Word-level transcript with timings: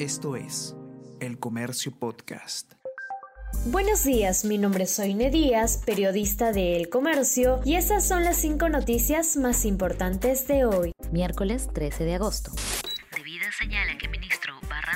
Esto 0.00 0.34
es 0.34 0.74
El 1.20 1.38
Comercio 1.38 1.92
Podcast. 1.92 2.72
Buenos 3.66 4.02
días, 4.02 4.46
mi 4.46 4.56
nombre 4.56 4.84
es 4.84 4.94
Soine 4.94 5.30
Díaz, 5.30 5.82
periodista 5.84 6.52
de 6.52 6.78
El 6.78 6.88
Comercio, 6.88 7.60
y 7.66 7.74
esas 7.74 8.08
son 8.08 8.24
las 8.24 8.38
cinco 8.38 8.70
noticias 8.70 9.36
más 9.36 9.66
importantes 9.66 10.48
de 10.48 10.64
hoy. 10.64 10.92
Miércoles 11.12 11.68
13 11.74 12.04
de 12.04 12.14
agosto. 12.14 12.50
Vida 13.22 13.44
señala 13.58 13.98
que 13.98 14.08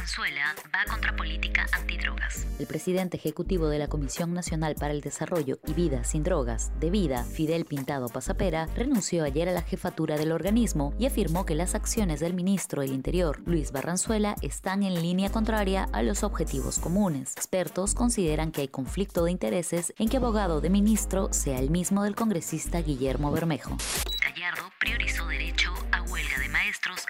Venezuela 0.05 0.55
va 0.66 0.84
contra 0.84 1.16
política 1.16 1.66
antidrogas. 1.73 2.46
El 2.59 2.66
presidente 2.66 3.16
ejecutivo 3.16 3.68
de 3.68 3.79
la 3.79 3.89
Comisión 3.89 4.34
Nacional 4.34 4.75
para 4.75 4.93
el 4.93 5.00
Desarrollo 5.00 5.59
y 5.66 5.73
Vida 5.73 6.04
sin 6.04 6.23
Drogas, 6.23 6.79
de 6.79 6.91
Vida, 6.91 7.25
Fidel 7.25 7.64
Pintado 7.64 8.11
Pasapera, 8.11 8.67
renunció 8.77 9.25
ayer 9.25 9.48
a 9.48 9.53
la 9.53 9.62
jefatura 9.62 10.18
del 10.18 10.32
organismo 10.32 10.93
y 10.98 11.07
afirmó 11.07 11.46
que 11.46 11.54
las 11.54 11.75
acciones 11.75 12.21
del 12.21 12.35
ministro 12.35 12.82
del 12.82 12.93
Interior, 12.93 13.40
Luis 13.46 13.72
Barranzuela, 13.72 14.36
están 14.43 14.82
en 14.82 15.00
línea 15.00 15.30
contraria 15.30 15.89
a 15.90 16.03
los 16.03 16.22
objetivos 16.22 16.79
comunes. 16.79 17.32
Expertos 17.35 17.94
consideran 17.94 18.52
que 18.52 18.61
hay 18.61 18.68
conflicto 18.68 19.25
de 19.25 19.30
intereses 19.30 19.94
en 19.99 20.11
que 20.11 20.18
abogado 20.18 20.61
de 20.61 20.68
ministro 20.68 21.32
sea 21.32 21.58
el 21.58 21.71
mismo 21.71 22.02
del 22.02 22.14
congresista 22.14 22.82
Guillermo 22.82 23.32
Bermejo. 23.32 23.79
Gallardo 24.22 24.71
priorizó 24.79 25.27
derecho 25.29 25.44
a 25.44 25.44
huelga 25.44 25.54
de 25.54 25.54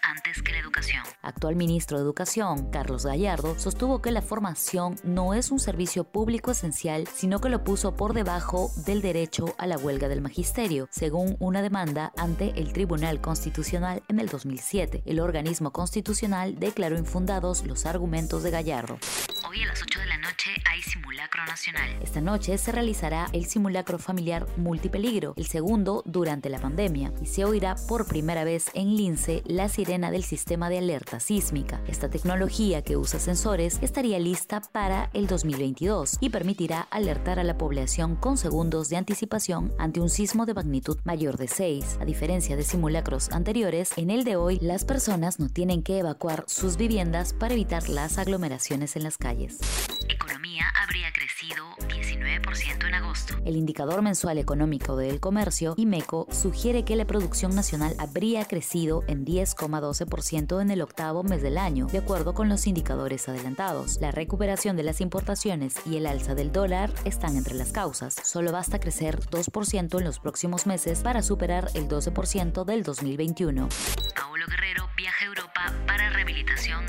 antes 0.03 0.43
que 0.43 0.53
la 0.53 0.59
educación. 0.59 1.03
Actual 1.23 1.57
ministro 1.57 1.99
de 1.99 2.05
Educación, 2.05 2.71
Carlos 2.71 3.05
Gallardo, 3.05 3.59
sostuvo 3.59 4.01
que 4.01 4.13
la 4.13 4.23
formación 4.23 4.97
no 5.03 5.35
es 5.35 5.51
un 5.51 5.59
servicio 5.59 6.05
público 6.05 6.53
esencial, 6.53 7.09
sino 7.13 7.41
que 7.41 7.49
lo 7.49 7.65
puso 7.65 7.97
por 7.97 8.15
debajo 8.15 8.71
del 8.87 9.03
derecho 9.03 9.55
a 9.59 9.67
la 9.67 9.77
huelga 9.77 10.09
del 10.09 10.21
magisterio, 10.21 10.89
según 10.91 11.37
una 11.41 11.63
demanda 11.63 12.13
ante 12.17 12.51
el 12.61 12.73
Tribunal 12.73 13.21
Constitucional 13.21 14.03
en 14.09 14.21
el 14.21 14.29
2007. 14.29 15.03
El 15.07 15.21
organismo 15.21 15.73
constitucional 15.73 16.59
declaró 16.59 16.97
infundados 16.97 17.67
los 17.67 17.87
argumentos 17.87 18.43
de 18.43 18.51
Gallardo. 18.51 18.99
Hoy 19.55 19.63
a 19.63 19.67
las 19.67 19.83
8 19.83 20.01
de 20.01 20.07
la 20.07 20.19
noche 20.19 20.51
hay 20.69 20.83
simulacro 20.83 21.47
nacional. 21.47 21.89
Esta 22.03 22.21
noche 22.21 22.59
se 22.59 22.73
realizará 22.73 23.29
el 23.33 23.47
simulacro 23.47 24.01
familiar 24.01 24.49
multipeligro, 24.57 25.35
el 25.37 25.47
segundo 25.47 26.03
durante 26.07 26.49
la 26.49 26.59
pandemia, 26.59 27.13
y 27.23 27.27
se 27.27 27.45
oirá 27.45 27.77
por 27.87 28.09
primera 28.09 28.43
vez 28.43 28.67
en 28.75 28.97
Lince 28.97 29.45
la 29.47 29.69
sirena 29.69 30.11
del 30.11 30.25
sistema 30.25 30.71
de 30.71 30.79
alerta 30.79 31.21
sísmica. 31.21 31.81
Esta 31.87 32.11
tecnología 32.11 32.83
que 32.83 32.97
usa 32.97 33.21
sensores 33.21 33.79
estaría 33.81 34.19
lista 34.19 34.61
para 34.61 35.09
el 35.13 35.29
2022 35.29 36.17
y 36.19 36.31
permitirá 36.31 36.81
alertar 36.91 37.39
a 37.39 37.45
la 37.45 37.57
población 37.57 38.17
con 38.17 38.37
segundos 38.37 38.89
de 38.89 38.97
anticipación 38.97 39.73
ante 39.79 40.01
un 40.01 40.11
sismo 40.11 40.47
de 40.47 40.55
magnitud 40.55 40.99
mayor 41.05 41.37
de 41.37 41.47
6. 41.47 41.99
A 42.01 42.05
diferencia 42.05 42.57
de 42.57 42.65
simulacros 42.65 43.31
anteriores, 43.31 43.93
en 43.99 44.11
el 44.11 44.25
de 44.25 44.35
hoy 44.35 44.59
las 44.61 44.85
personas 44.85 45.39
no 45.39 45.49
tienen 45.49 45.85
que 45.85 46.01
evacuar 46.01 46.43
sus 46.49 46.77
viviendas 46.77 47.35
para 47.35 47.55
evitar 47.55 47.89
las 47.89 48.19
aglomeraciones 48.19 48.97
en 48.97 49.05
las 49.05 49.17
calles. 49.17 49.44
Economía 50.09 50.65
habría 50.83 51.13
crecido 51.13 51.65
19% 51.89 52.87
en 52.87 52.95
agosto. 52.95 53.35
El 53.45 53.57
indicador 53.57 54.03
mensual 54.03 54.39
económico 54.39 54.97
del 54.97 55.21
comercio, 55.21 55.75
IMECO, 55.77 56.27
sugiere 56.31 56.85
que 56.85 56.97
la 56.97 57.07
producción 57.07 57.55
nacional 57.55 57.95
habría 57.99 58.45
crecido 58.45 59.03
en 59.07 59.25
10,12% 59.25 60.61
en 60.61 60.71
el 60.71 60.83
octavo 60.83 61.23
mes 61.23 61.43
del 61.43 61.59
año, 61.59 61.87
de 61.87 61.99
acuerdo 61.99 62.35
con 62.35 62.49
los 62.49 62.67
indicadores 62.67 63.29
adelantados. 63.29 63.99
La 64.01 64.11
recuperación 64.11 64.77
de 64.77 64.83
las 64.83 65.01
importaciones 65.01 65.75
y 65.87 65.97
el 65.97 66.07
alza 66.07 66.35
del 66.35 66.53
dólar 66.53 66.93
están 67.05 67.37
entre 67.37 67.55
las 67.55 67.73
causas. 67.73 68.15
Solo 68.23 68.53
basta 68.53 68.81
crecer 68.81 69.21
2% 69.21 69.99
en 69.99 70.05
los 70.05 70.19
próximos 70.19 70.67
meses 70.67 71.01
para 71.01 71.23
superar 71.23 71.69
el 71.75 71.89
12% 71.89 72.65
del 72.65 72.83
2021. 72.83 73.69
Paulo 74.15 74.47
Guerrero 74.49 74.89
viaja 74.97 75.25
a 75.25 75.27
Europa 75.27 75.73
para 75.87 76.11
rehabilitación 76.11 76.84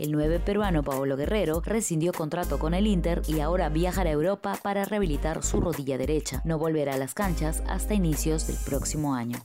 El 0.00 0.12
9 0.12 0.40
peruano 0.40 0.82
Paolo 0.82 1.14
Guerrero 1.14 1.60
rescindió 1.60 2.14
contrato 2.14 2.58
con 2.58 2.72
el 2.72 2.86
Inter 2.86 3.20
y 3.28 3.40
ahora 3.40 3.68
viajará 3.68 4.08
a 4.08 4.14
Europa 4.14 4.58
para 4.62 4.86
rehabilitar 4.86 5.42
su 5.42 5.60
rodilla 5.60 5.98
derecha. 5.98 6.40
No 6.46 6.58
volverá 6.58 6.94
a 6.94 6.96
las 6.96 7.12
canchas 7.12 7.62
hasta 7.68 7.92
inicios 7.92 8.46
del 8.46 8.56
próximo 8.64 9.14
año. 9.14 9.36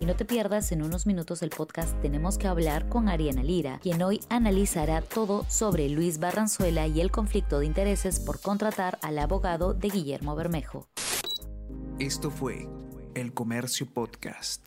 Y 0.00 0.06
no 0.06 0.16
te 0.16 0.24
pierdas 0.24 0.72
en 0.72 0.82
unos 0.82 1.06
minutos 1.06 1.42
el 1.42 1.50
podcast 1.50 1.96
Tenemos 2.00 2.38
que 2.38 2.48
hablar 2.48 2.88
con 2.88 3.08
Ariana 3.08 3.44
Lira, 3.44 3.78
quien 3.80 4.02
hoy 4.02 4.18
analizará 4.28 5.00
todo 5.00 5.46
sobre 5.48 5.88
Luis 5.88 6.18
Barranzuela 6.18 6.88
y 6.88 7.00
el 7.00 7.12
conflicto 7.12 7.60
de 7.60 7.66
intereses 7.66 8.18
por 8.18 8.40
contratar 8.40 8.98
al 9.00 9.16
abogado 9.16 9.74
de 9.74 9.90
Guillermo 9.90 10.34
Bermejo. 10.34 10.88
Esto 12.00 12.32
fue 12.32 12.68
El 13.14 13.32
Comercio 13.32 13.86
Podcast. 13.86 14.66